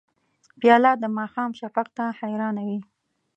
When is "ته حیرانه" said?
1.97-2.61